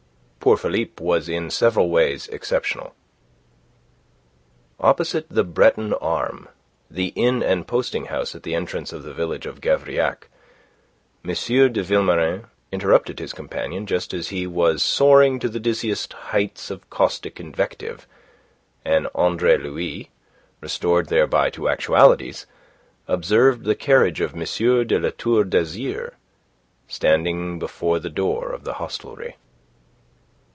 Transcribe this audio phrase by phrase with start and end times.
[0.43, 2.95] Poor Philippe was in several ways exceptional.
[4.79, 6.47] Opposite the Breton arme
[6.89, 10.29] the inn and posting house at the entrance of the village of Gavrillac
[11.23, 11.31] M.
[11.35, 16.89] de Vilmorin interrupted his companion just as he was soaring to the dizziest heights of
[16.89, 18.07] caustic invective,
[18.83, 20.09] and Andre Louis,
[20.59, 22.47] restored thereby to actualities,
[23.07, 24.39] observed the carriage of M.
[24.87, 26.15] de La Tour d'Azyr
[26.87, 29.35] standing before the door of the hostelry.